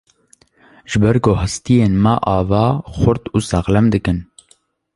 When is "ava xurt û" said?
2.37-3.37